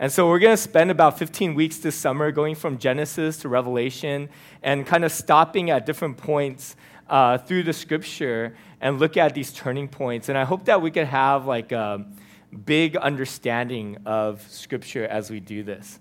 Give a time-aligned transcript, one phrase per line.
[0.00, 3.50] And so we're going to spend about 15 weeks this summer going from Genesis to
[3.50, 4.30] Revelation
[4.62, 6.74] and kind of stopping at different points
[7.10, 10.30] uh, through the scripture and look at these turning points.
[10.30, 12.06] And I hope that we could have like a
[12.64, 15.98] big understanding of scripture as we do this.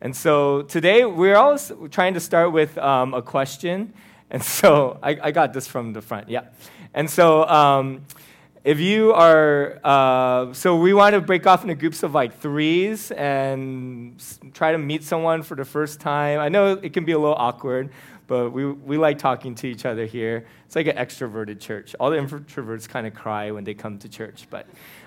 [0.00, 3.92] And so today we're always trying to start with um, a question.
[4.30, 6.44] And so I, I, got this from the front, yeah.
[6.94, 8.06] And so um,
[8.64, 13.10] if you are, uh, so we want to break off into groups of like threes
[13.10, 14.22] and
[14.54, 16.38] try to meet someone for the first time.
[16.38, 17.90] I know it can be a little awkward,
[18.28, 20.46] but we, we like talking to each other here.
[20.64, 21.96] It's like an extroverted church.
[21.98, 24.66] All the introverts kind of cry when they come to church, but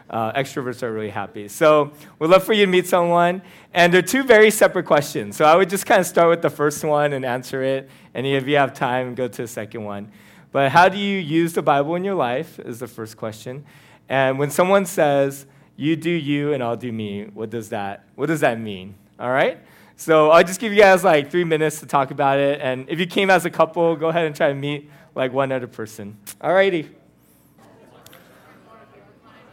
[0.10, 1.48] uh, extroverts are really happy.
[1.48, 3.42] So we'd love for you to meet someone.
[3.74, 5.38] And they're two very separate questions.
[5.38, 7.90] So I would just kind of start with the first one and answer it.
[8.14, 10.12] And if you have time, go to the second one.
[10.56, 13.66] But how do you use the Bible in your life is the first question.
[14.08, 15.46] And when someone says,
[15.76, 18.96] you do you and I'll do me, what does that, what does that mean?
[19.20, 19.60] All right?
[19.98, 22.62] So I'll just give you guys like three minutes to talk about it.
[22.62, 25.52] And if you came as a couple, go ahead and try to meet like one
[25.52, 26.18] other person.
[26.40, 26.90] All righty.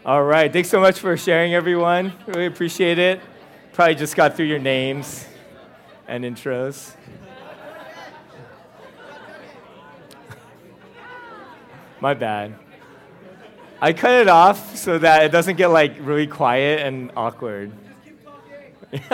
[0.06, 0.53] All right.
[0.53, 2.12] Thanks so much for sharing, everyone.
[2.28, 3.20] Really appreciate it.
[3.72, 5.27] Probably just got through your names
[6.06, 6.94] and intros.
[12.03, 12.58] My bad.
[13.81, 17.70] I cut it off so that it doesn't get like really quiet and awkward.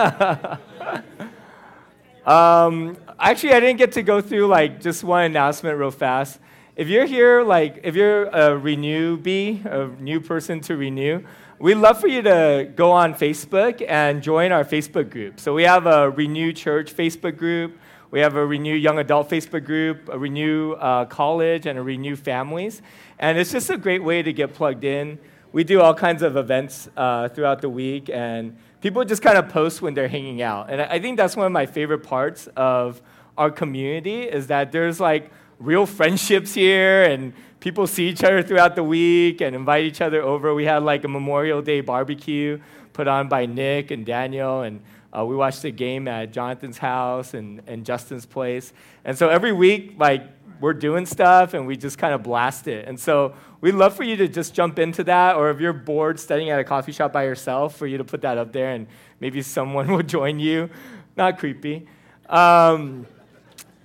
[2.25, 6.41] um, actually, I didn't get to go through like just one announcement real fast.
[6.77, 11.25] If you're here, like if you're a renew bee, a new person to renew,
[11.59, 15.41] we'd love for you to go on Facebook and join our Facebook group.
[15.41, 17.77] So we have a Renew Church Facebook group.
[18.11, 22.17] We have a Renew Young Adult Facebook group, a Renew uh, College, and a Renew
[22.17, 22.81] Families.
[23.19, 25.19] And it's just a great way to get plugged in.
[25.53, 29.51] We do all kinds of events uh, throughout the week, and people just kind of
[29.51, 30.71] post when they're hanging out.
[30.71, 33.03] And I think that's one of my favorite parts of
[33.37, 38.75] our community is that there's like real friendships here, and people see each other throughout
[38.75, 40.55] the week and invite each other over.
[40.55, 42.59] We had like a Memorial Day barbecue
[42.95, 44.81] put on by Nick and Daniel, and
[45.17, 48.73] uh, we watched a game at Jonathan's house and, and Justin's place.
[49.05, 50.23] And so every week, like,
[50.61, 52.87] we're doing stuff and we just kind of blast it.
[52.89, 56.19] And so we'd love for you to just jump into that, or if you're bored
[56.19, 58.87] studying at a coffee shop by yourself, for you to put that up there and
[59.21, 60.69] maybe someone will join you.
[61.17, 61.87] Not creepy.
[62.29, 63.07] Um,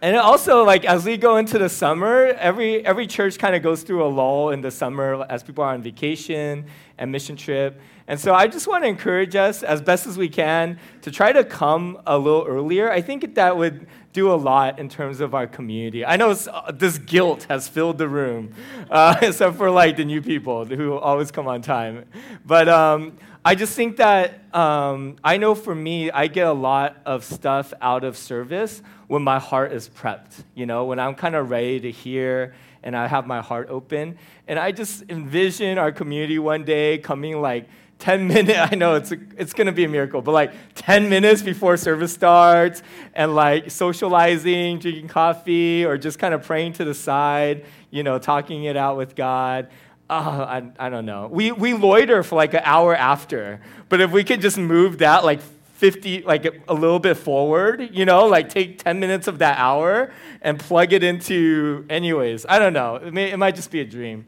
[0.02, 3.84] and also, like as we go into the summer, every every church kind of goes
[3.84, 6.66] through a lull in the summer as people are on vacation
[6.98, 7.80] and mission trip.
[8.08, 11.32] And so I just want to encourage us as best as we can to try
[11.32, 12.92] to come a little earlier.
[12.92, 16.06] I think that would do a lot in terms of our community.
[16.06, 18.54] I know uh, this guilt has filled the room,
[18.90, 22.06] uh, except for like the new people who always come on time.
[22.46, 26.98] But um, I just think that um, I know for me, I get a lot
[27.06, 31.36] of stuff out of service when my heart is prepped, you know, when I'm kind
[31.36, 32.54] of ready to hear
[32.84, 34.18] and I have my heart open.
[34.48, 37.68] And I just envision our community one day coming like
[38.04, 41.42] 10 minutes, I know it's, it's going to be a miracle, but like 10 minutes
[41.42, 42.84] before service starts
[43.14, 48.20] and like socializing, drinking coffee, or just kind of praying to the side, you know,
[48.20, 49.70] talking it out with God.
[50.10, 51.30] Oh, I, I don't know.
[51.32, 55.24] We, we loiter for like an hour after, but if we could just move that
[55.24, 55.40] like
[55.76, 60.12] 50, like a little bit forward, you know, like take 10 minutes of that hour
[60.42, 62.98] and plug it into, anyways, I don't know.
[62.98, 64.26] It, may, it might just be a dream.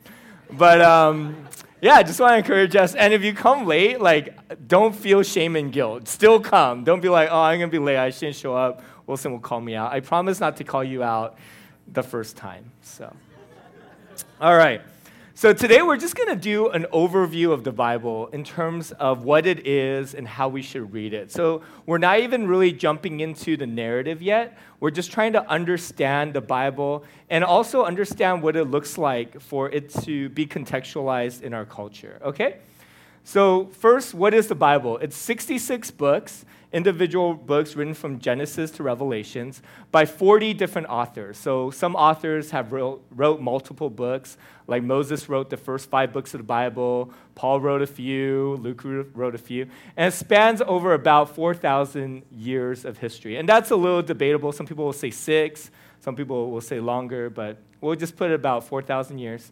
[0.50, 1.46] But, um,
[1.86, 2.96] yeah, I just want to encourage us.
[2.96, 6.08] And if you come late, like, don't feel shame and guilt.
[6.08, 6.84] Still come.
[6.84, 7.98] Don't be like, oh, I'm going to be late.
[7.98, 8.82] I shouldn't show up.
[9.06, 9.94] Wilson will call me out.
[9.94, 11.38] I promise not to call you out
[11.94, 12.72] the first time.
[12.82, 13.16] So,
[14.42, 14.82] all right.
[15.38, 19.26] So today we're just going to do an overview of the Bible in terms of
[19.26, 21.30] what it is and how we should read it.
[21.30, 24.58] So we're not even really jumping into the narrative yet.
[24.80, 29.70] We're just trying to understand the Bible and also understand what it looks like for
[29.70, 32.18] it to be contextualized in our culture.
[32.24, 32.60] Okay?
[33.26, 35.00] So, first, what is the Bible?
[35.00, 39.62] It's 66 books, individual books written from Genesis to Revelations
[39.92, 41.38] by 40 different authors.
[41.38, 44.38] So, some authors have wrote, wrote multiple books,
[44.68, 48.82] like Moses wrote the first five books of the Bible, Paul wrote a few, Luke
[48.84, 53.38] wrote a few, and it spans over about 4,000 years of history.
[53.38, 54.52] And that's a little debatable.
[54.52, 55.72] Some people will say six,
[56.02, 59.50] some people will say longer, but we'll just put it about 4,000 years.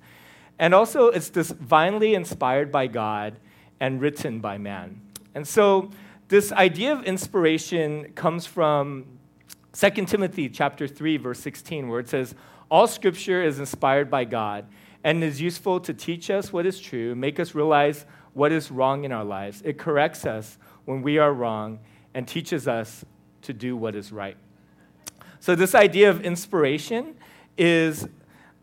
[0.59, 3.37] And also, it's divinely inspired by God
[3.79, 4.99] and written by man.
[5.33, 5.89] And so
[6.33, 9.05] this idea of inspiration comes from
[9.73, 12.33] 2 Timothy chapter 3 verse 16 where it says
[12.71, 14.65] all scripture is inspired by God
[15.03, 19.03] and is useful to teach us what is true, make us realize what is wrong
[19.03, 19.61] in our lives.
[19.63, 21.77] It corrects us when we are wrong
[22.15, 23.05] and teaches us
[23.43, 24.37] to do what is right.
[25.39, 27.13] So, this idea of inspiration
[27.59, 28.07] is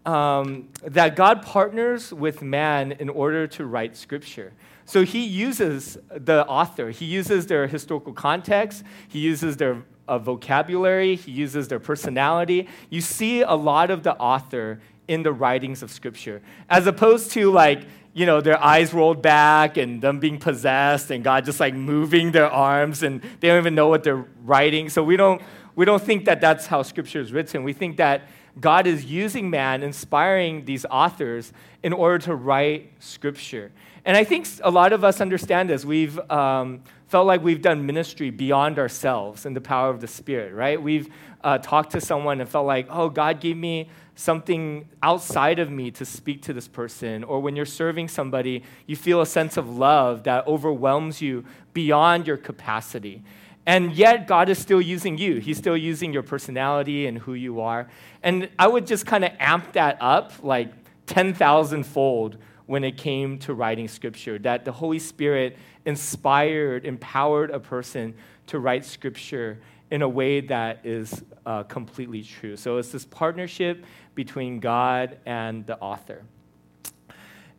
[0.04, 4.54] um, that God partners with man in order to write scripture.
[4.90, 11.14] So he uses the author, he uses their historical context, he uses their uh, vocabulary,
[11.14, 12.66] he uses their personality.
[12.88, 17.52] You see a lot of the author in the writings of scripture, as opposed to
[17.52, 17.82] like,
[18.14, 22.32] you know, their eyes rolled back and them being possessed and God just like moving
[22.32, 24.88] their arms and they don't even know what they're writing.
[24.88, 25.40] So we don't,
[25.76, 27.62] we don't think that that's how scripture is written.
[27.62, 28.22] We think that
[28.60, 31.52] God is using man, inspiring these authors
[31.84, 33.70] in order to write scripture.
[34.04, 35.84] And I think a lot of us understand this.
[35.84, 40.54] We've um, felt like we've done ministry beyond ourselves in the power of the Spirit,
[40.54, 40.80] right?
[40.80, 41.08] We've
[41.42, 45.90] uh, talked to someone and felt like, oh, God gave me something outside of me
[45.90, 47.24] to speak to this person.
[47.24, 52.26] Or when you're serving somebody, you feel a sense of love that overwhelms you beyond
[52.26, 53.22] your capacity.
[53.66, 55.36] And yet, God is still using you.
[55.36, 57.88] He's still using your personality and who you are.
[58.22, 60.72] And I would just kind of amp that up like
[61.06, 62.38] 10,000 fold
[62.70, 68.14] when it came to writing scripture, that the Holy Spirit inspired, empowered a person
[68.46, 69.58] to write scripture
[69.90, 72.56] in a way that is uh, completely true.
[72.56, 73.84] So it's this partnership
[74.14, 76.22] between God and the author.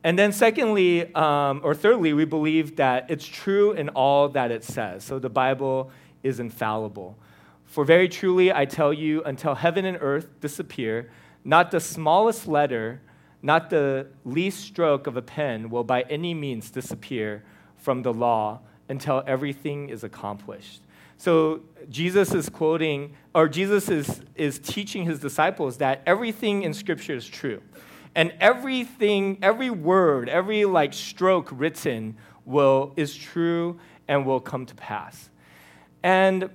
[0.01, 4.63] And then, secondly, um, or thirdly, we believe that it's true in all that it
[4.63, 5.03] says.
[5.03, 5.91] So the Bible
[6.23, 7.17] is infallible.
[7.65, 11.11] For very truly, I tell you, until heaven and earth disappear,
[11.43, 13.01] not the smallest letter,
[13.41, 17.43] not the least stroke of a pen will by any means disappear
[17.77, 18.59] from the law
[18.89, 20.81] until everything is accomplished.
[21.17, 27.15] So Jesus is quoting, or Jesus is, is teaching his disciples that everything in Scripture
[27.15, 27.61] is true.
[28.15, 34.75] And everything, every word, every like stroke written will is true and will come to
[34.75, 35.29] pass.
[36.03, 36.49] And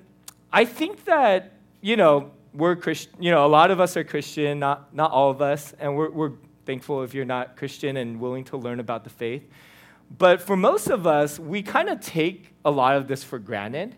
[0.53, 4.59] I think that, you know, we're Christian, you know, a lot of us are Christian,
[4.59, 6.33] not, not all of us, and we're, we're
[6.67, 9.49] thankful if you're not Christian and willing to learn about the faith.
[10.19, 13.97] But for most of us, we kind of take a lot of this for granted.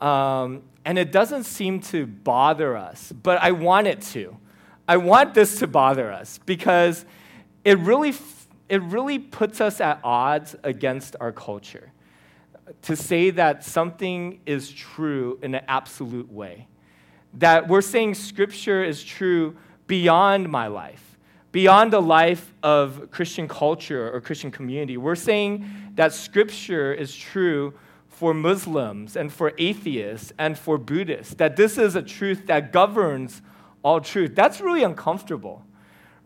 [0.00, 4.36] Um, and it doesn't seem to bother us, but I want it to.
[4.86, 7.04] I want this to bother us because
[7.64, 8.14] it really,
[8.68, 11.92] it really puts us at odds against our culture
[12.82, 16.68] to say that something is true in an absolute way.
[17.34, 19.56] That we're saying scripture is true
[19.86, 21.15] beyond my life,
[21.56, 24.98] beyond the life of Christian culture or Christian community.
[24.98, 25.64] We're saying
[25.94, 27.72] that scripture is true
[28.08, 33.40] for Muslims and for atheists and for Buddhists, that this is a truth that governs
[33.82, 34.34] all truth.
[34.34, 35.64] That's really uncomfortable,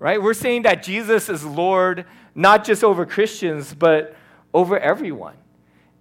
[0.00, 0.20] right?
[0.20, 4.16] We're saying that Jesus is Lord not just over Christians, but
[4.52, 5.36] over everyone.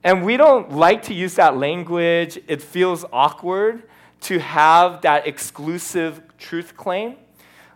[0.03, 2.39] And we don't like to use that language.
[2.47, 3.83] It feels awkward
[4.21, 7.15] to have that exclusive truth claim.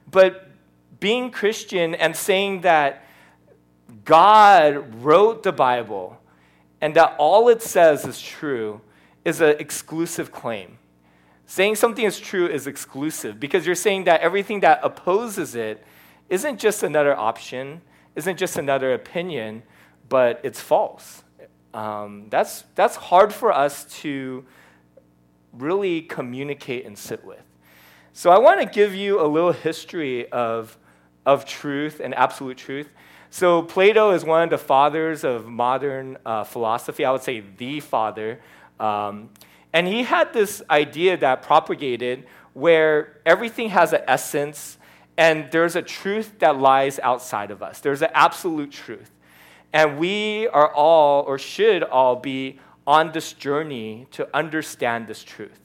[0.09, 0.42] But
[1.03, 3.03] being Christian and saying that
[4.05, 6.17] God wrote the Bible
[6.79, 8.79] and that all it says is true
[9.25, 10.77] is an exclusive claim.
[11.45, 15.83] Saying something is true is exclusive because you're saying that everything that opposes it
[16.29, 17.81] isn't just another option,
[18.15, 19.63] isn't just another opinion,
[20.07, 21.25] but it's false.
[21.73, 24.45] Um, that's, that's hard for us to
[25.51, 27.43] really communicate and sit with.
[28.13, 30.77] So I want to give you a little history of,
[31.25, 32.89] of truth and absolute truth.
[33.29, 37.03] So Plato is one of the fathers of modern uh, philosophy.
[37.03, 38.39] I would say the father.
[38.79, 39.29] Um,
[39.71, 44.77] and he had this idea that propagated where everything has an essence
[45.17, 47.79] and there's a truth that lies outside of us.
[47.79, 49.11] There's an absolute truth.
[49.71, 55.59] And we are all, or should all, be on this journey to understand this truth.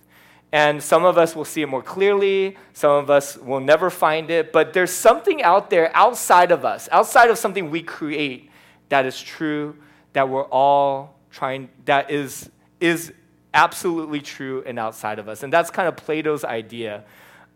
[0.50, 4.31] And some of us will see it more clearly, some of us will never find
[4.31, 8.50] it, but there's something out there outside of us, outside of something we create,
[8.88, 9.76] that is true,
[10.14, 12.49] that we're all trying, that is,
[12.81, 13.12] is
[13.52, 15.43] absolutely true and outside of us.
[15.43, 17.05] And that's kind of Plato's idea.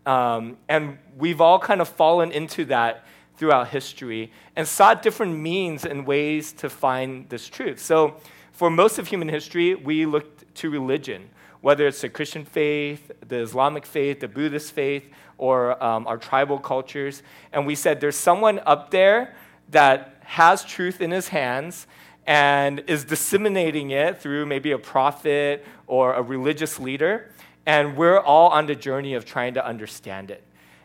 [0.05, 3.05] Um, and we've all kind of fallen into that
[3.37, 7.79] throughout history and sought different means and ways to find this truth.
[7.79, 8.17] So,
[8.51, 11.27] for most of human history, we looked to religion,
[11.63, 15.05] whether it's the Christian faith, the Islamic faith, the Buddhist faith,
[15.37, 17.23] or um, our tribal cultures.
[17.53, 19.33] And we said there's someone up there
[19.69, 21.87] that has truth in his hands
[22.27, 27.31] and is disseminating it through maybe a prophet or a religious leader.
[27.65, 30.43] And we're all on the journey of trying to understand it.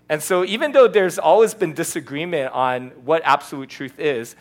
[0.09, 4.37] And so, even though there's always been disagreement on what absolute truth is,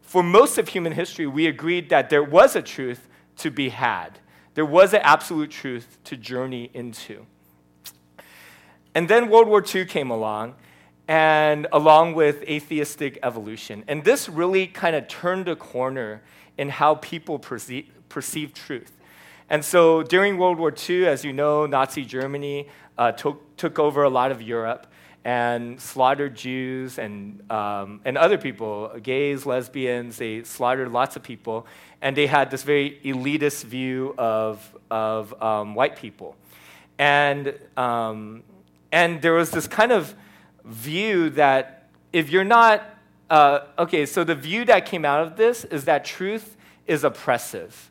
[0.00, 4.18] for most of human history, we agreed that there was a truth to be had,
[4.54, 7.26] There was an absolute truth to journey into.
[8.94, 10.54] And then World War II came along,
[11.08, 13.84] and along with atheistic evolution.
[13.88, 16.22] And this really kind of turned a corner
[16.58, 18.92] in how people perceive, perceive truth.
[19.48, 24.02] And so during World War II, as you know, Nazi Germany uh, took, took over
[24.02, 24.86] a lot of Europe
[25.24, 30.16] and slaughtered Jews and, um, and other people, gays, lesbians.
[30.18, 31.66] They slaughtered lots of people.
[32.00, 36.36] And they had this very elitist view of, of um, white people.
[36.98, 38.42] And, um,
[38.90, 40.14] and there was this kind of
[40.64, 42.82] view that if you're not,
[43.30, 47.90] uh, okay, so the view that came out of this is that truth is oppressive.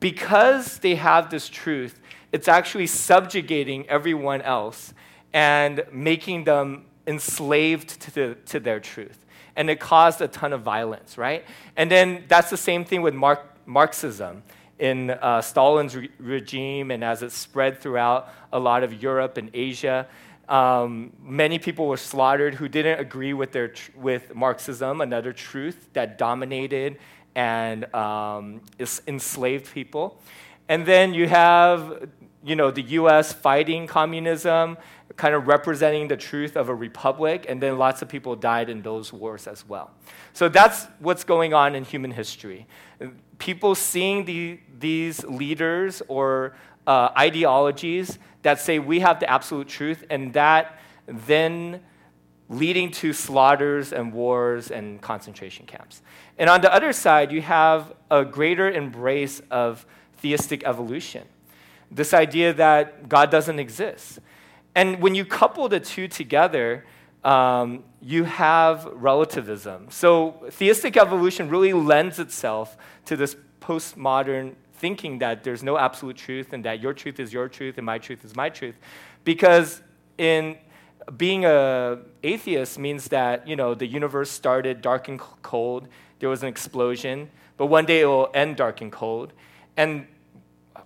[0.00, 2.00] Because they have this truth,
[2.32, 4.94] it's actually subjugating everyone else
[5.32, 9.18] and making them enslaved to, the, to their truth.
[9.56, 11.44] And it caused a ton of violence, right?
[11.76, 13.14] And then that's the same thing with
[13.66, 14.42] Marxism
[14.78, 19.50] in uh, Stalin's re- regime and as it spread throughout a lot of Europe and
[19.54, 20.06] Asia.
[20.48, 25.88] Um, many people were slaughtered who didn't agree with, their tr- with Marxism, another truth
[25.92, 26.98] that dominated
[27.34, 28.60] and um,
[29.06, 30.18] enslaved people.
[30.68, 32.08] And then you have
[32.44, 34.76] you know, the US fighting communism,
[35.16, 38.82] kind of representing the truth of a republic, and then lots of people died in
[38.82, 39.90] those wars as well.
[40.32, 42.66] So that's what's going on in human history.
[43.38, 46.54] People seeing the, these leaders or
[46.86, 51.80] uh, ideologies that say we have the absolute truth, and that then
[52.48, 56.02] leading to slaughters and wars and concentration camps.
[56.38, 59.86] And on the other side, you have a greater embrace of
[60.18, 61.26] atheistic evolution
[61.94, 64.18] this idea that God doesn't exist.
[64.74, 66.84] And when you couple the two together,
[67.22, 69.88] um, you have relativism.
[69.90, 76.52] So atheistic evolution really lends itself to this postmodern thinking that there's no absolute truth
[76.52, 78.74] and that your truth is your truth and my truth is my truth.
[79.24, 79.82] Because
[80.18, 80.56] in
[81.16, 86.42] being a atheist means that you know the universe started dark and cold, there was
[86.42, 89.32] an explosion, but one day it will end dark and cold.
[89.76, 90.06] And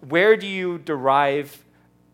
[0.08, 1.64] where do you derive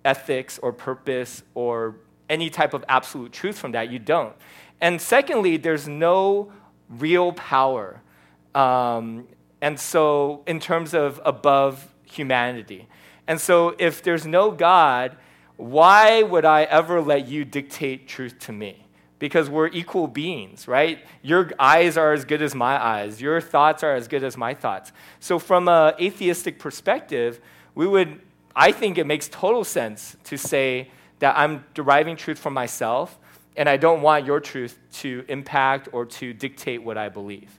[0.05, 1.97] ethics or purpose or
[2.29, 3.91] any type of absolute truth from that?
[3.91, 4.35] You don't.
[4.81, 6.53] And secondly, there's no
[6.89, 8.01] real power.
[8.55, 9.29] Um,
[9.61, 12.89] and so, in terms of above humanity.
[13.27, 15.17] And so, if there's no God,
[15.57, 18.87] why would I ever let you dictate truth to me?
[19.19, 20.99] Because we're equal beings, right?
[21.23, 23.21] Your eyes are as good as my eyes.
[23.21, 24.91] Your thoughts are as good as my thoughts.
[25.21, 27.41] So, from an atheistic perspective,
[27.75, 28.21] we would,
[28.55, 33.19] I think it makes total sense to say that I'm deriving truth from myself
[33.57, 37.59] and I don't want your truth to impact or to dictate what I believe.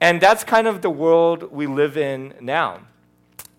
[0.00, 2.80] And that's kind of the world we live in now.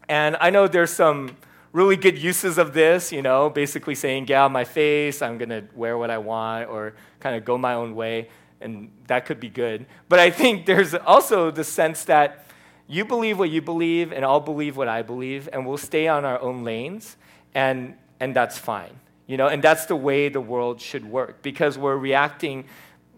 [0.08, 1.38] And I know there's some
[1.72, 5.38] really good uses of this, you know, basically saying, get out of my face, I'm
[5.38, 8.30] going to wear what I want, or kind of go my own way,
[8.62, 9.86] and that could be good.
[10.08, 12.45] But I think there's also the sense that
[12.88, 16.24] you believe what you believe, and I'll believe what I believe, and we'll stay on
[16.24, 17.18] our own lanes,
[17.54, 19.00] and, and that's fine.
[19.28, 22.66] You know, and that's the way the world should work because we're reacting,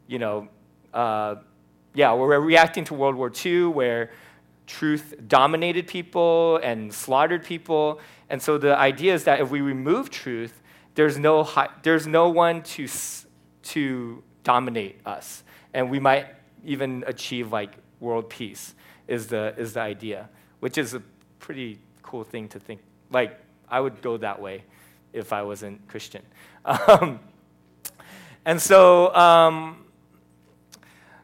[0.07, 0.47] you know,
[0.93, 1.35] uh,
[1.93, 4.11] yeah, we're reacting to World War II where
[4.67, 7.99] truth dominated people and slaughtered people.
[8.29, 10.61] And so the idea is that if we remove truth,
[10.95, 12.87] there's no, hi- there's no one to,
[13.63, 15.43] to dominate us.
[15.73, 16.27] And we might
[16.63, 18.75] even achieve like world peace
[19.07, 21.01] is the, is the idea, which is a
[21.39, 22.81] pretty cool thing to think.
[23.11, 24.63] Like, I would go that way
[25.13, 26.23] if I wasn't Christian.
[26.65, 27.21] Um,
[28.43, 29.85] and so, um,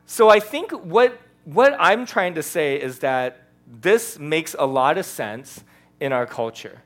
[0.06, 4.98] so I think what, what I'm trying to say is that this makes a lot
[4.98, 5.63] of sense
[6.00, 6.82] in our culture.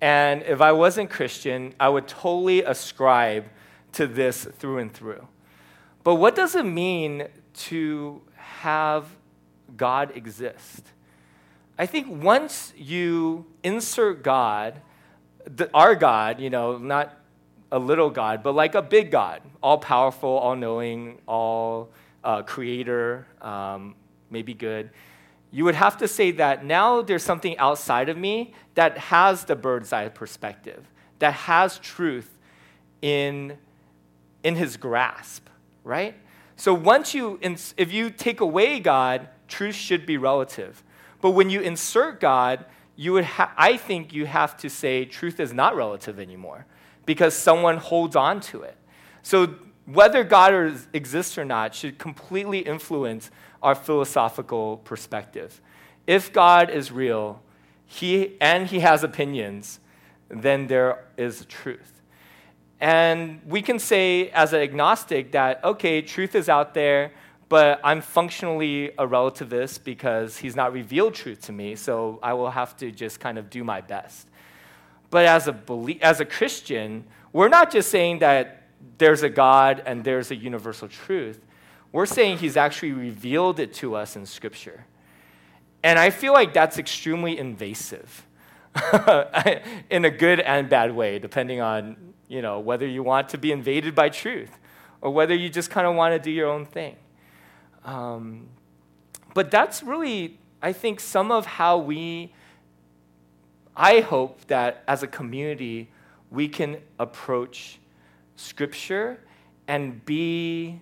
[0.00, 3.46] And if I wasn't Christian, I would totally ascribe
[3.92, 5.26] to this through and through.
[6.04, 7.28] But what does it mean
[7.68, 9.06] to have
[9.76, 10.84] God exist.
[11.78, 14.80] I think once you insert God,
[15.44, 17.18] the, our God, you know, not
[17.70, 21.88] a little God, but like a big God, all powerful, all knowing, all
[22.22, 23.94] uh, creator, um,
[24.30, 24.90] maybe good,
[25.50, 29.56] you would have to say that now there's something outside of me that has the
[29.56, 30.84] bird's eye perspective,
[31.18, 32.38] that has truth
[33.02, 33.56] in,
[34.42, 35.48] in his grasp,
[35.84, 36.14] right?
[36.56, 40.82] So once you, if you take away God, truth should be relative.
[41.20, 42.64] But when you insert God,
[42.96, 46.66] you would ha- I think you have to say truth is not relative anymore
[47.04, 48.76] because someone holds on to it.
[49.22, 49.54] So
[49.84, 53.30] whether God exists or not should completely influence
[53.62, 55.60] our philosophical perspective.
[56.06, 57.40] If God is real,
[57.86, 59.78] he, and he has opinions,
[60.28, 62.00] then there is truth.
[62.80, 67.12] And we can say, as an agnostic, that, okay, truth is out there,
[67.52, 72.50] but I'm functionally a relativist because he's not revealed truth to me, so I will
[72.50, 74.26] have to just kind of do my best.
[75.10, 79.82] But as a, belie- as a Christian, we're not just saying that there's a God
[79.84, 81.44] and there's a universal truth.
[81.92, 84.86] We're saying he's actually revealed it to us in Scripture.
[85.82, 88.26] And I feel like that's extremely invasive
[89.90, 93.52] in a good and bad way, depending on you know, whether you want to be
[93.52, 94.58] invaded by truth
[95.02, 96.96] or whether you just kind of want to do your own thing.
[97.84, 98.48] Um,
[99.34, 102.32] but that's really, I think, some of how we,
[103.76, 105.90] I hope that as a community,
[106.30, 107.78] we can approach
[108.36, 109.20] Scripture
[109.68, 110.80] and be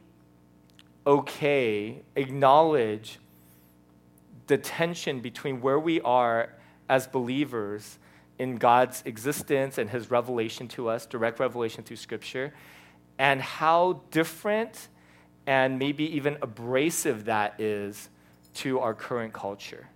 [1.06, 3.18] okay, acknowledge
[4.46, 6.50] the tension between where we are
[6.88, 7.98] as believers
[8.38, 12.52] in God's existence and his revelation to us, direct revelation through Scripture,
[13.18, 14.88] and how different
[15.50, 18.08] and maybe even abrasive that is
[18.54, 19.88] to our current culture.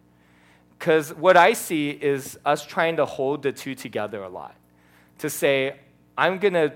[0.76, 4.56] Because what I see is us trying to hold the two together a lot.
[5.18, 5.76] To say,
[6.18, 6.73] I'm going to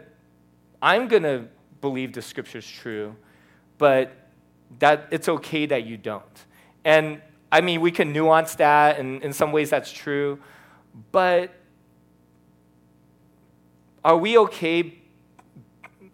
[0.81, 1.49] I'm going to
[1.81, 3.17] believe the scripture's true,
[3.79, 4.13] but
[4.79, 6.47] that it's okay that you don't.
[6.85, 7.21] And
[7.51, 10.39] I mean, we can nuance that, and in some ways that's true,
[11.11, 11.51] but
[14.05, 14.95] are we okay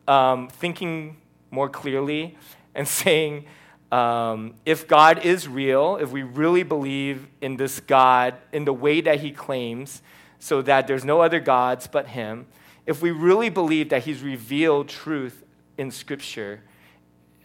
[0.08, 1.18] um, thinking
[1.54, 2.36] more clearly
[2.74, 3.46] and saying,
[3.92, 9.00] um, if God is real, if we really believe in this God in the way
[9.00, 10.02] that he claims,
[10.40, 12.46] so that there's no other gods but him,
[12.86, 15.44] if we really believe that he's revealed truth
[15.78, 16.60] in Scripture,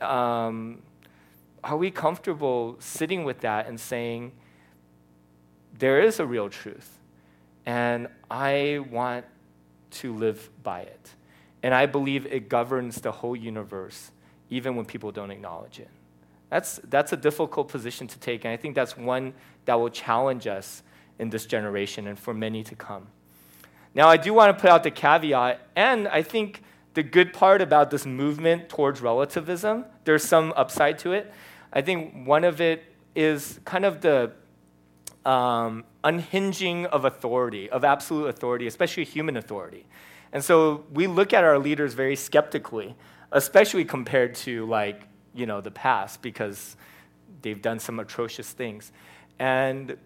[0.02, 0.82] um,
[1.64, 4.32] are we comfortable sitting with that and saying,
[5.78, 6.98] there is a real truth,
[7.66, 9.26] and I want
[9.92, 11.10] to live by it?
[11.62, 14.12] And I believe it governs the whole universe,
[14.50, 15.90] even when people don't acknowledge it.
[16.50, 19.34] That's, that's a difficult position to take, and I think that's one
[19.66, 20.82] that will challenge us
[21.20, 23.08] in this generation and for many to come.
[23.94, 26.64] Now, I do want to put out the caveat, and I think
[26.96, 31.32] the good part about this movement towards relativism, there's some upside to it.
[31.72, 32.84] I think one of it
[33.16, 34.32] is kind of the
[35.26, 39.86] um, unhinging of authority, of absolute authority, especially human authority.
[40.32, 42.96] And so we look at our leaders very skeptically,
[43.32, 46.76] especially compared to like, you know, the past because
[47.42, 48.92] they've done some atrocious things.
[49.40, 49.98] And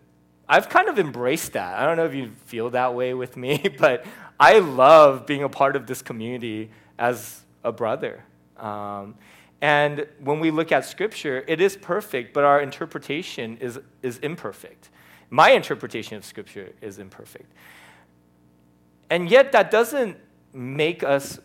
[0.48, 1.80] I've kind of embraced that.
[1.80, 4.06] I don't know if you feel that way with me, but
[4.40, 8.24] I love being a part of this community as a brother.
[8.58, 9.16] Um,
[9.62, 14.90] and when we look at Scripture, it is perfect, but our interpretation is, is imperfect.
[15.30, 17.52] My interpretation of Scripture is imperfect.
[19.14, 20.18] And yet, that doesn't
[20.54, 21.38] make us,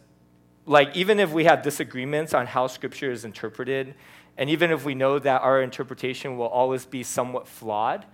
[0.64, 3.94] like, even if we have disagreements on how Scripture is interpreted,
[4.38, 8.06] and even if we know that our interpretation will always be somewhat flawed,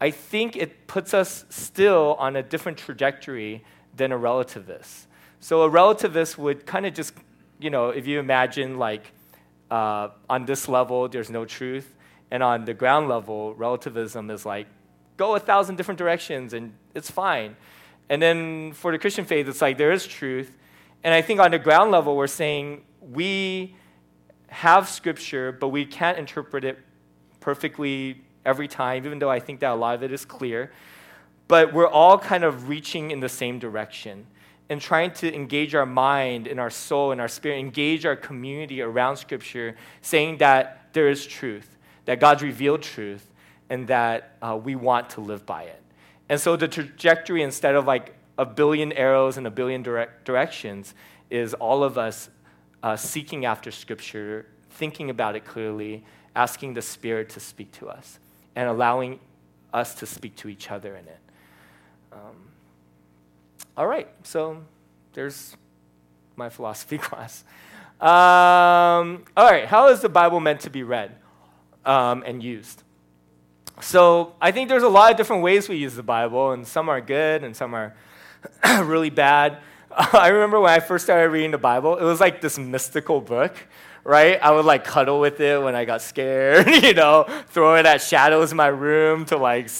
[0.00, 3.62] I think it puts us still on a different trajectory
[3.94, 5.04] than a relativist.
[5.38, 7.12] So, a relativist would kind of just,
[7.60, 9.12] you know, if you imagine, like,
[9.70, 11.94] uh, on this level, there's no truth.
[12.30, 14.66] And on the ground level, relativism is like,
[15.18, 17.54] go a thousand different directions and it's fine.
[18.10, 20.56] And then for the Christian faith, it's like there is truth.
[21.04, 23.76] And I think on the ground level, we're saying we
[24.48, 26.78] have scripture, but we can't interpret it
[27.40, 30.72] perfectly every time, even though I think that a lot of it is clear.
[31.48, 34.26] But we're all kind of reaching in the same direction
[34.68, 38.82] and trying to engage our mind and our soul and our spirit, engage our community
[38.82, 43.32] around Scripture, saying that there is truth, that God's revealed truth,
[43.70, 45.82] and that uh, we want to live by it.
[46.28, 50.94] And so the trajectory, instead of like a billion arrows in a billion direct directions,
[51.30, 52.30] is all of us
[52.82, 56.04] uh, seeking after Scripture, thinking about it clearly,
[56.36, 58.18] asking the Spirit to speak to us,
[58.54, 59.18] and allowing
[59.72, 61.20] us to speak to each other in it.
[62.12, 62.36] Um,
[63.76, 64.62] all right, so
[65.12, 65.56] there's
[66.36, 67.44] my philosophy class.
[68.00, 71.16] Um, all right, how is the Bible meant to be read
[71.84, 72.82] um, and used?
[73.80, 76.88] So I think there's a lot of different ways we use the Bible, and some
[76.88, 77.94] are good and some are
[78.82, 79.58] really bad.
[79.90, 83.56] I remember when I first started reading the Bible, it was like this mystical book,
[84.04, 84.38] right?
[84.42, 88.02] I would like cuddle with it when I got scared, you know, throw it at
[88.02, 89.70] shadows in my room to like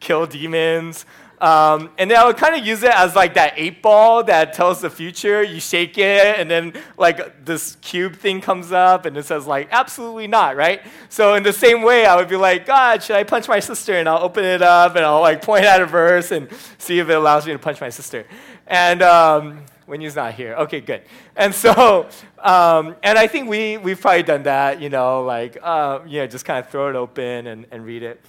[0.00, 1.04] kill demons.
[1.40, 4.52] Um, and then I would kind of use it as like that eight ball that
[4.52, 5.42] tells the future.
[5.42, 9.68] You shake it, and then like this cube thing comes up, and it says like
[9.70, 10.82] absolutely not, right?
[11.08, 13.94] So in the same way, I would be like, God, should I punch my sister?
[13.94, 16.48] And I'll open it up, and I'll like point at a verse and
[16.78, 18.26] see if it allows me to punch my sister.
[18.66, 21.02] And um, when he's not here, okay, good.
[21.36, 22.08] And so,
[22.40, 26.44] um, and I think we we've probably done that, you know, like uh, know, just
[26.44, 28.20] kind of throw it open and, and read it.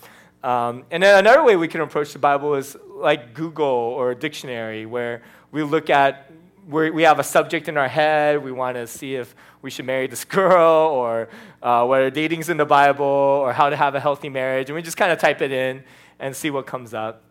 [0.43, 4.15] Um, and then another way we can approach the Bible is like Google or a
[4.15, 5.21] dictionary, where
[5.51, 6.31] we look at
[6.67, 8.43] we have a subject in our head.
[8.43, 11.29] We want to see if we should marry this girl, or
[11.63, 14.81] uh, whether dating's in the Bible, or how to have a healthy marriage, and we
[14.81, 15.83] just kind of type it in
[16.19, 17.23] and see what comes up.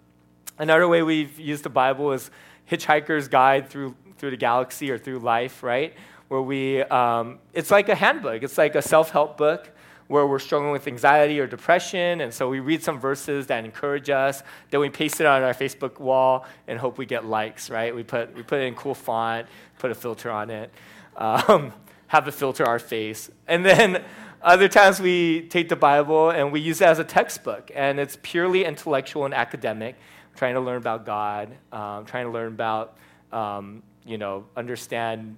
[0.58, 2.30] Another way we've used the Bible is
[2.68, 5.94] Hitchhiker's Guide through through the galaxy or through life, right?
[6.26, 8.42] Where we, um, it's like a handbook.
[8.42, 9.70] It's like a self-help book
[10.08, 12.22] where we're struggling with anxiety or depression.
[12.22, 14.42] And so we read some verses that encourage us.
[14.70, 17.94] Then we paste it on our Facebook wall and hope we get likes, right?
[17.94, 19.46] We put, we put it in cool font,
[19.78, 20.72] put a filter on it,
[21.16, 21.72] um,
[22.08, 23.30] have the filter our face.
[23.46, 24.02] And then
[24.40, 27.70] other times we take the Bible and we use it as a textbook.
[27.74, 29.96] And it's purely intellectual and academic,
[30.36, 32.96] trying to learn about God, um, trying to learn about,
[33.30, 35.36] um, you know, understand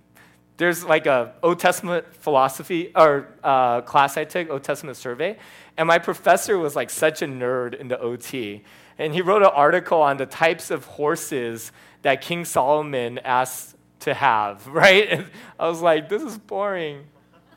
[0.61, 5.39] there's like a Old Testament philosophy or uh, class I took, Old Testament survey,
[5.79, 8.63] and my professor was like such a nerd in the OT,
[8.99, 14.13] and he wrote an article on the types of horses that King Solomon asked to
[14.13, 14.67] have.
[14.81, 15.09] Right?
[15.09, 17.07] And I was like, this is boring,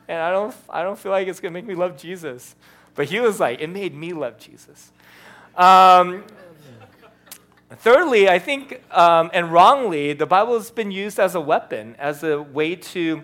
[0.08, 2.56] and I don't, I don't feel like it's gonna make me love Jesus.
[2.94, 4.92] But he was like, it made me love Jesus.
[5.56, 6.24] Um,
[7.78, 12.22] Thirdly, I think, um, and wrongly, the Bible has been used as a weapon, as
[12.22, 13.22] a way to,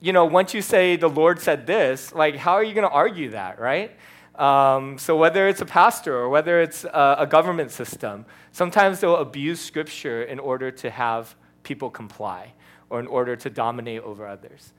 [0.00, 2.92] you know, once you say the Lord said this, like, how are you going to
[2.92, 3.92] argue that, right?
[4.36, 9.16] Um, so whether it's a pastor or whether it's a, a government system, sometimes they'll
[9.16, 12.52] abuse Scripture in order to have people comply
[12.90, 14.72] or in order to dominate over others.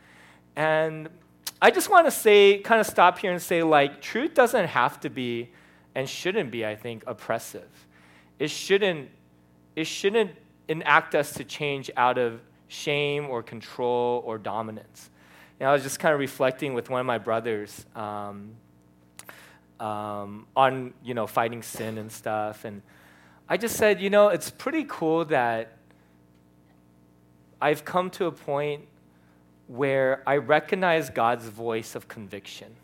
[0.56, 1.10] And
[1.62, 5.00] I just want to say, kind of stop here and say, like, truth doesn't have
[5.02, 5.52] to be
[5.96, 7.70] and shouldn't be, I think, oppressive
[8.44, 9.10] it shouldn't,
[9.74, 10.32] it shouldn't
[10.68, 15.10] enact us to change out of shame or control or dominance.
[15.62, 18.56] Know, I was just kind of reflecting with one of my brothers um,
[19.80, 22.66] um, on, you know, fighting sin and stuff.
[22.66, 22.82] And
[23.48, 25.78] I just said, you know, it's pretty cool that
[27.62, 28.82] I've come to a point
[29.68, 32.76] where I recognize God's voice of conviction.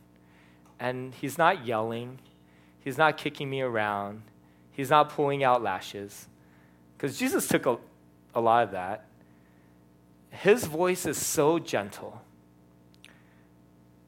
[0.80, 2.19] And He's not yelling,
[2.80, 4.22] He's not kicking me around,
[4.80, 6.30] He's not pulling out lashes.
[6.96, 7.78] Because Jesus took a,
[8.34, 9.08] a lot of that.
[10.30, 12.22] His voice is so gentle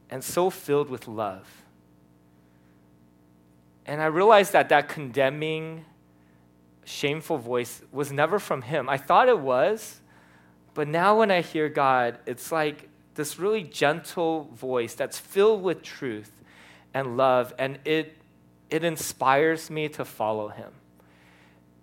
[0.09, 1.45] and so filled with love.
[3.85, 5.83] And I realized that that condemning,
[6.85, 8.87] shameful voice was never from him.
[8.87, 9.99] I thought it was,
[10.73, 15.83] but now when I hear God, it's like this really gentle voice that's filled with
[15.83, 16.31] truth
[16.93, 18.20] and love, and it
[18.71, 20.71] it inspires me to follow him.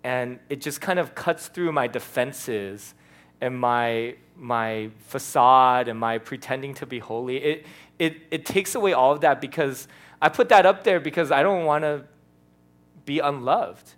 [0.03, 2.95] And it just kind of cuts through my defenses
[3.39, 7.37] and my, my facade and my pretending to be holy.
[7.37, 7.65] It,
[7.99, 9.87] it, it takes away all of that because
[10.21, 12.05] I put that up there because I don't want to
[13.05, 13.93] be unloved.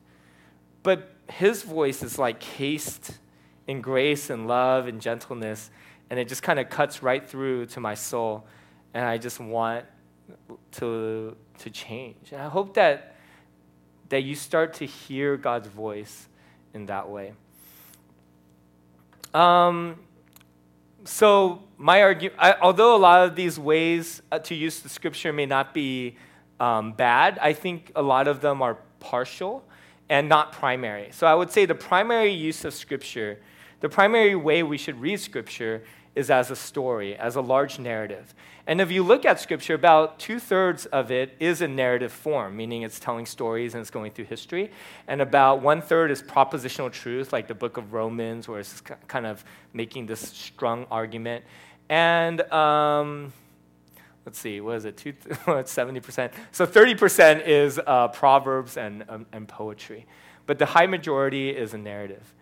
[0.83, 3.19] But his voice is like cased
[3.67, 5.69] in grace and love and gentleness,
[6.09, 8.45] and it just kind of cuts right through to my soul.
[8.93, 9.85] And I just want
[10.73, 12.31] to to change.
[12.31, 13.15] And I hope that,
[14.09, 16.27] that you start to hear God's voice
[16.73, 17.33] in that way.
[19.33, 19.97] Um,
[21.03, 25.45] so, my argument, although a lot of these ways uh, to use the scripture may
[25.45, 26.17] not be
[26.59, 29.63] um, bad, I think a lot of them are partial
[30.09, 31.09] and not primary.
[31.11, 33.39] So, I would say the primary use of scripture,
[33.79, 35.83] the primary way we should read scripture
[36.15, 38.33] is as a story, as a large narrative.
[38.67, 42.55] And if you look at scripture, about two thirds of it is in narrative form,
[42.55, 44.71] meaning it's telling stories and it's going through history.
[45.07, 49.25] And about one third is propositional truth, like the book of Romans, where it's kind
[49.25, 49.43] of
[49.73, 51.45] making this strong argument.
[51.89, 53.33] And um,
[54.25, 54.97] let's see, what is it?
[54.97, 56.31] Two, it's 70%.
[56.51, 60.05] So 30% is uh, proverbs and, um, and poetry.
[60.45, 62.33] But the high majority is a narrative.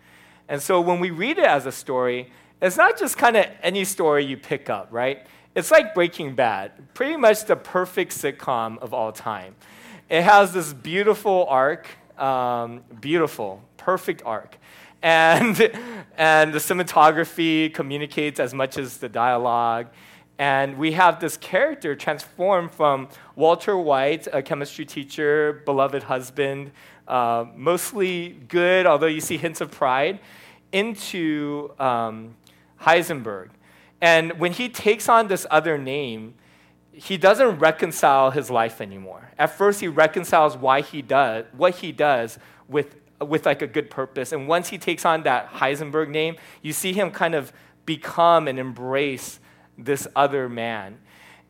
[0.48, 3.84] And so when we read it as a story, it's not just kind of any
[3.84, 5.26] story you pick up, right?
[5.54, 9.54] It's like Breaking Bad, pretty much the perfect sitcom of all time.
[10.08, 14.58] It has this beautiful arc, um, beautiful, perfect arc.
[15.02, 15.58] And,
[16.18, 19.86] and the cinematography communicates as much as the dialogue.
[20.38, 26.72] And we have this character transformed from Walter White, a chemistry teacher, beloved husband,
[27.08, 30.20] uh, mostly good, although you see hints of pride,
[30.72, 32.34] into um,
[32.82, 33.50] Heisenberg.
[34.00, 36.34] And when he takes on this other name,
[36.92, 39.30] he doesn't reconcile his life anymore.
[39.38, 42.38] At first, he reconciles why he does what he does
[42.68, 44.32] with with like a good purpose.
[44.32, 47.52] And once he takes on that Heisenberg name, you see him kind of
[47.84, 49.40] become and embrace
[49.76, 50.98] this other man.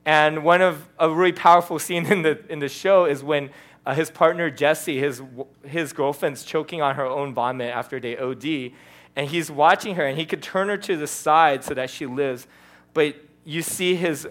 [0.04, 3.50] And one of a really powerful scene in the in the show is when
[3.86, 5.22] uh, his partner Jesse, his
[5.64, 8.72] his girlfriend's choking on her own vomit after they OD,
[9.16, 12.06] and he's watching her, and he could turn her to the side so that she
[12.06, 12.46] lives,
[12.94, 14.28] but you see his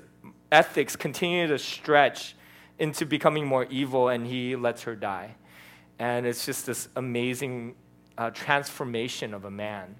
[0.52, 2.36] ethics continue to stretch
[2.78, 5.36] into becoming more evil, and he lets her die.
[6.00, 7.76] And it's just this amazing
[8.18, 9.96] uh, transformation of a man.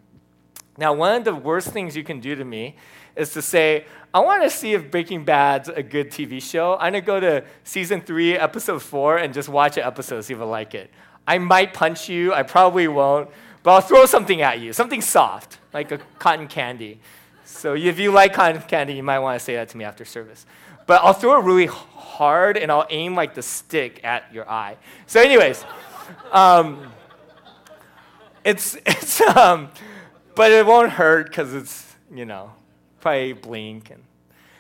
[0.78, 2.78] Now, one of the worst things you can do to me
[3.18, 6.76] is to say, I want to see if Breaking Bad's a good TV show.
[6.76, 10.34] I'm going to go to season three, episode four, and just watch an episode, see
[10.34, 10.90] if I like it.
[11.28, 13.30] I might punch you, I probably won't,
[13.64, 17.00] but I'll throw something at you, something soft, like a cotton candy.
[17.46, 20.06] So if you like cotton candy, you might want to say that to me after
[20.06, 20.46] service.
[20.86, 24.78] But I'll throw it really hard and I'll aim like the stick at your eye.
[25.08, 25.64] So, anyways,
[26.32, 26.92] um,
[28.44, 29.70] it's it's um,
[30.36, 32.52] but it won't hurt because it's you know
[33.02, 34.04] probably blink and.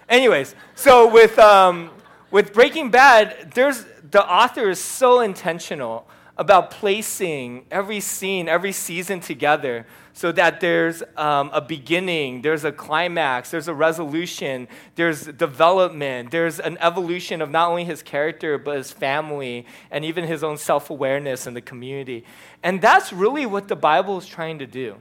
[0.08, 1.92] Anyways, so with um,
[2.32, 6.08] with Breaking Bad, there's the author is so intentional
[6.40, 12.72] about placing every scene, every season together so that there's um, a beginning, there's a
[12.72, 18.78] climax, there's a resolution, there's development, there's an evolution of not only his character, but
[18.78, 22.24] his family, and even his own self awareness in the community.
[22.64, 24.96] And that's really what the Bible is trying to do.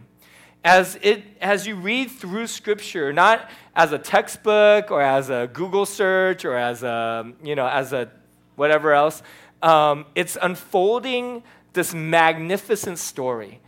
[0.65, 5.87] As, it, as you read through Scripture, not as a textbook or as a Google
[5.87, 8.11] search or as a, you know, as a
[8.57, 9.23] whatever else,
[9.63, 11.43] um, it's unfolding
[11.73, 13.61] this magnificent story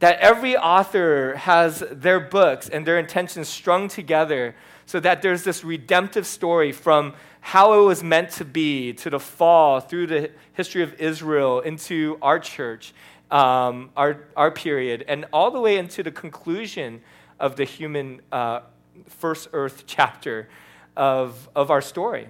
[0.00, 4.54] that every author has their books and their intentions strung together
[4.86, 9.18] so that there's this redemptive story from how it was meant to be to the
[9.18, 12.94] fall through the history of Israel into our church,
[13.30, 17.00] um, our, our period, and all the way into the conclusion
[17.40, 18.60] of the human uh,
[19.06, 20.48] first earth chapter
[20.96, 22.28] of, of our story.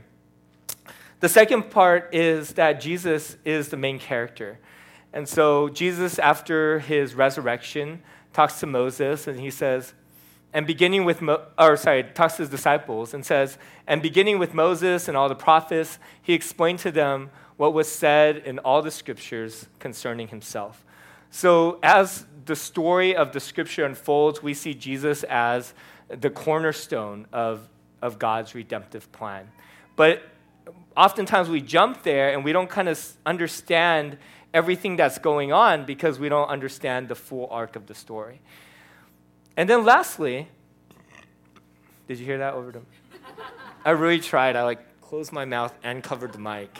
[1.21, 4.59] The second part is that Jesus is the main character.
[5.13, 8.03] And so Jesus, after his resurrection,
[8.33, 9.95] talks to Moses and he says,
[10.53, 14.55] and beginning with, Mo- or sorry, talks to his disciples and says, and beginning with
[14.55, 18.91] Moses and all the prophets, he explained to them what was said in all the
[18.91, 20.85] scriptures concerning himself.
[21.31, 25.75] So as the story of the scripture unfolds, we see Jesus as
[26.09, 27.69] the cornerstone of,
[28.01, 29.49] of God's redemptive plan.
[29.97, 30.23] But
[30.99, 34.19] oftentimes we jump there and we don't kind of understand
[34.53, 38.41] everything that's going on because we don't understand the full arc of the story.
[39.57, 40.49] And then lastly,
[42.09, 42.87] did you hear that over them?
[43.85, 44.57] I really tried.
[44.57, 46.77] I like closed my mouth and covered the mic.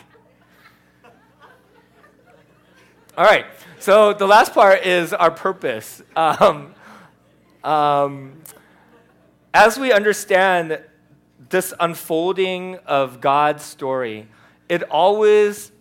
[3.17, 3.45] All right.
[3.79, 6.01] So the last part is our purpose.
[6.15, 6.75] Um,
[7.63, 8.41] um,
[9.53, 10.79] as we understand
[11.47, 14.27] this unfolding of God's story,
[14.67, 15.71] it always,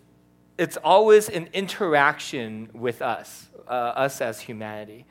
[0.57, 5.05] it's always an interaction with us, uh, us as humanity.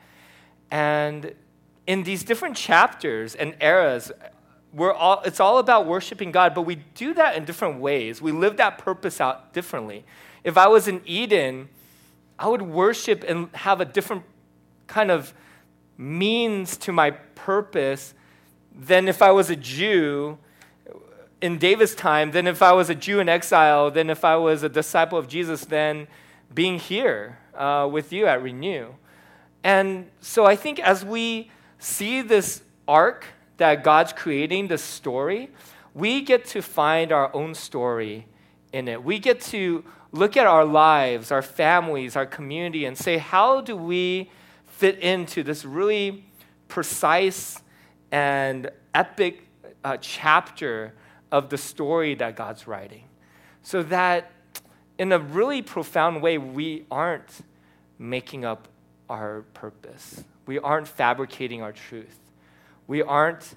[0.70, 1.34] And
[1.86, 4.10] in these different chapters and eras,
[4.72, 8.20] we're all, it's all about worshiping God, but we do that in different ways.
[8.20, 10.04] We live that purpose out differently.
[10.44, 11.68] If I was in Eden,
[12.38, 14.24] I would worship and have a different
[14.86, 15.34] kind of
[15.96, 18.14] means to my purpose
[18.78, 20.38] than if I was a Jew
[21.40, 24.62] in David's time than if I was a Jew in exile, than if I was
[24.62, 26.08] a disciple of Jesus, than
[26.52, 28.88] being here uh, with you at Renew.
[29.62, 33.26] And so I think as we see this arc
[33.58, 35.50] that God's creating, this story,
[35.94, 38.26] we get to find our own story
[38.72, 39.02] in it.
[39.02, 43.76] We get to look at our lives, our families, our community, and say, how do
[43.76, 44.30] we
[44.66, 46.24] fit into this really
[46.68, 47.60] precise
[48.10, 49.48] and epic
[49.84, 50.94] uh, chapter
[51.30, 53.04] of the story that God's writing.
[53.62, 54.30] So that
[54.98, 57.42] in a really profound way, we aren't
[57.98, 58.68] making up
[59.08, 60.24] our purpose.
[60.46, 62.18] We aren't fabricating our truth.
[62.86, 63.54] We aren't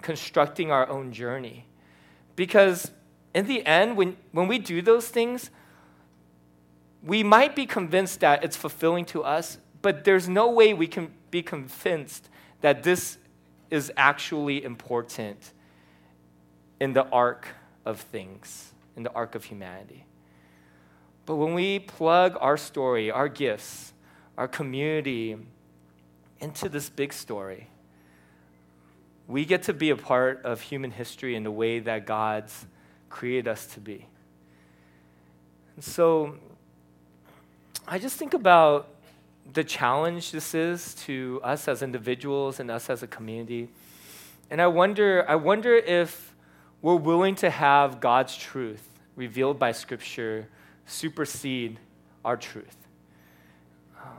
[0.00, 1.66] constructing our own journey.
[2.34, 2.90] Because
[3.34, 5.50] in the end, when, when we do those things,
[7.02, 11.12] we might be convinced that it's fulfilling to us, but there's no way we can
[11.30, 12.28] be convinced
[12.60, 13.18] that this
[13.72, 15.52] is actually important
[16.78, 17.48] in the arc
[17.86, 20.04] of things, in the arc of humanity.
[21.24, 23.94] But when we plug our story, our gifts,
[24.36, 25.38] our community
[26.38, 27.68] into this big story,
[29.26, 32.66] we get to be a part of human history in the way that God's
[33.08, 34.06] created us to be.
[35.76, 36.36] And so
[37.88, 38.91] I just think about
[39.50, 43.68] the challenge this is to us as individuals and us as a community.
[44.50, 46.34] And I wonder, I wonder if
[46.80, 50.48] we're willing to have God's truth revealed by Scripture
[50.86, 51.78] supersede
[52.24, 52.76] our truth.
[54.02, 54.18] Um,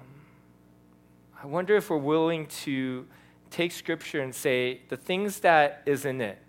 [1.41, 3.05] I wonder if we're willing to
[3.49, 6.39] take Scripture and say the things that is in it,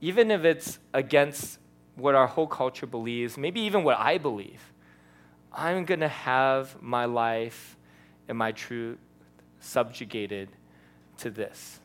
[0.00, 1.58] even if it's against
[1.96, 4.72] what our whole culture believes, maybe even what I believe,
[5.52, 7.76] I'm going to have my life
[8.28, 8.98] and I truth
[9.60, 10.48] subjugated
[11.18, 11.80] to this.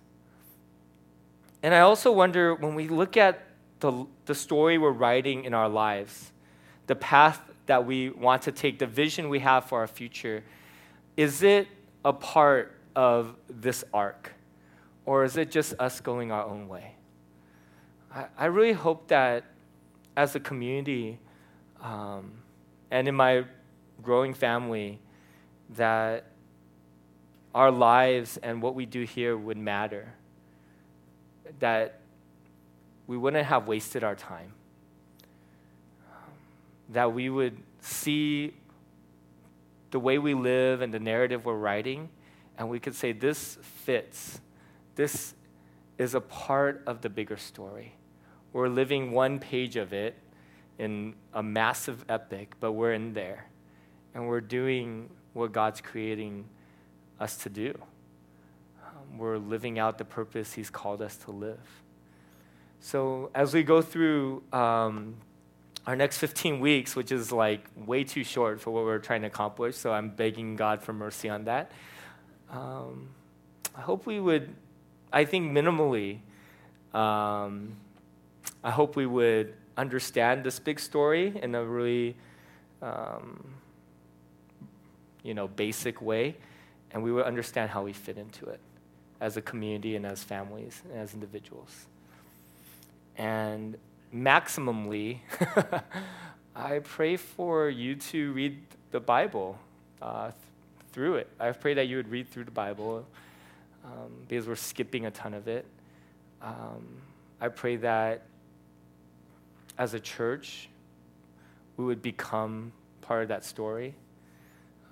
[1.62, 3.46] And I also wonder when we look at
[3.80, 6.32] the, the story we're writing in our lives,
[6.88, 10.44] the path that we want to take, the vision we have for our future,
[11.18, 11.68] is it
[12.04, 14.34] a part of this arc?
[15.06, 16.94] Or is it just us going our own way?
[18.14, 19.44] I, I really hope that
[20.16, 21.20] as a community
[21.82, 22.32] um,
[22.92, 23.46] and in my
[24.02, 25.00] growing family,
[25.76, 26.26] that
[27.54, 30.14] our lives and what we do here would matter.
[31.60, 32.00] That
[33.08, 34.54] we wouldn't have wasted our time.
[36.90, 38.54] That we would see
[39.92, 42.10] the way we live and the narrative we're writing,
[42.58, 44.40] and we could say, this fits.
[44.96, 45.34] This
[45.98, 47.96] is a part of the bigger story.
[48.54, 50.16] We're living one page of it
[50.78, 53.48] in a massive epic, but we're in there.
[54.14, 56.46] And we're doing what God's creating
[57.20, 57.74] us to do.
[58.84, 61.60] Um, we're living out the purpose He's called us to live.
[62.82, 65.16] So, as we go through um,
[65.86, 69.28] our next 15 weeks, which is like way too short for what we're trying to
[69.28, 71.72] accomplish, so I'm begging God for mercy on that.
[72.50, 73.10] Um,
[73.76, 74.56] I hope we would,
[75.12, 76.20] I think minimally,
[76.94, 77.76] um,
[78.64, 82.16] I hope we would understand this big story in a really,
[82.82, 83.56] um,
[85.24, 86.36] you know, basic way
[86.92, 88.60] and we would understand how we fit into it
[89.22, 91.86] as a community and as families and as individuals.
[93.18, 93.78] And
[94.16, 95.20] maximally,
[96.56, 99.58] I pray for you to read the Bible
[100.02, 100.36] uh, th-
[100.92, 101.28] through it.
[101.40, 103.06] I pray that you would read through the Bible
[103.86, 105.66] um, because we're skipping a ton of it.
[106.42, 107.02] Um,
[107.42, 108.24] I pray that
[109.78, 110.70] as a church,
[111.78, 113.94] we would become part of that story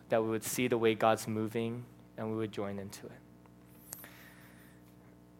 [0.09, 1.83] that we would see the way God's moving
[2.17, 4.07] and we would join into it.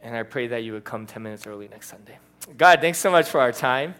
[0.02, 2.18] And I pray that you would come 10 minutes early next Sunday.
[2.56, 3.96] God, thanks so much for our time.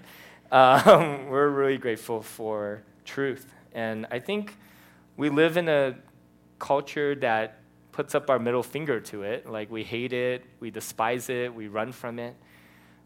[0.52, 3.54] Um, we're really grateful for truth.
[3.74, 4.58] And I think
[5.18, 5.96] we live in a
[6.60, 7.60] culture that
[7.92, 9.50] puts up our middle finger to it.
[9.50, 12.36] Like we hate it, we despise it, we run from it.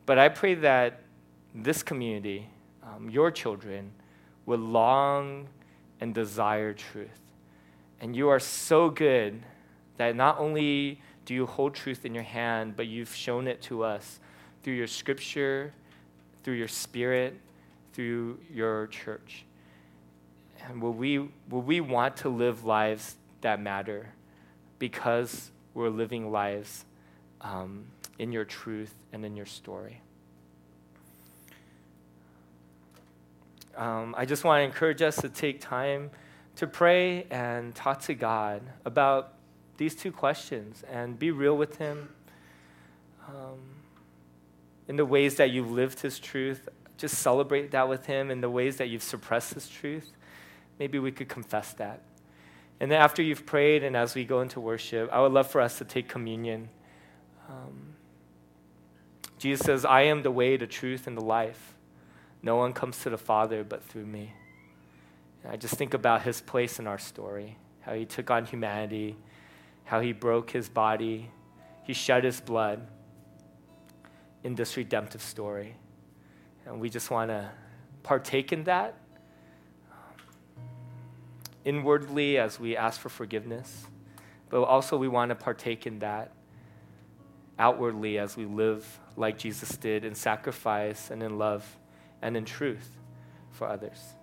[0.05, 1.01] But I pray that
[1.55, 2.49] this community,
[2.83, 3.91] um, your children,
[4.45, 5.47] would long
[6.01, 7.09] and desire truth.
[8.01, 9.43] And you are so good
[9.97, 13.83] that not only do you hold truth in your hand, but you've shown it to
[13.83, 14.19] us
[14.63, 15.71] through your scripture,
[16.43, 17.39] through your spirit,
[17.93, 19.45] through your church.
[20.67, 24.09] And will we, will we want to live lives that matter
[24.79, 26.85] because we're living lives
[27.41, 27.85] um,
[28.17, 30.01] in your truth and in your story?
[33.77, 36.09] Um, I just want to encourage us to take time
[36.55, 39.33] to pray and talk to God about
[39.77, 42.09] these two questions and be real with Him
[43.27, 43.59] um,
[44.87, 46.69] in the ways that you've lived His truth.
[46.97, 50.11] Just celebrate that with Him in the ways that you've suppressed His truth.
[50.77, 52.01] Maybe we could confess that.
[52.79, 55.61] And then after you've prayed and as we go into worship, I would love for
[55.61, 56.69] us to take communion.
[57.47, 57.95] Um,
[59.37, 61.75] Jesus says, I am the way, the truth, and the life.
[62.43, 64.33] No one comes to the Father but through me.
[65.47, 69.17] I just think about his place in our story, how he took on humanity,
[69.83, 71.29] how he broke his body,
[71.83, 72.87] he shed his blood
[74.43, 75.75] in this redemptive story.
[76.65, 77.49] And we just want to
[78.03, 78.95] partake in that
[79.91, 79.97] um,
[81.65, 83.87] inwardly as we ask for forgiveness,
[84.49, 86.31] but also we want to partake in that
[87.57, 91.77] outwardly as we live like Jesus did in sacrifice and in love
[92.21, 92.97] and in truth
[93.51, 94.15] for others.